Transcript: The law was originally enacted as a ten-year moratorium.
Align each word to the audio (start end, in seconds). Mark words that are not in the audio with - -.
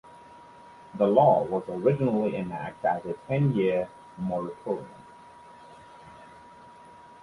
The 0.95 1.05
law 1.05 1.43
was 1.43 1.61
originally 1.69 2.35
enacted 2.35 2.85
as 2.89 3.05
a 3.05 3.13
ten-year 3.27 3.87
moratorium. 4.17 4.87